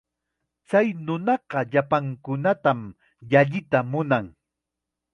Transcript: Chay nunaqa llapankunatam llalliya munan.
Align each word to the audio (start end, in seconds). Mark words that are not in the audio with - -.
Chay 0.69 0.87
nunaqa 1.07 1.59
llapankunatam 1.71 2.79
llalliya 3.29 3.79
munan. 3.91 4.25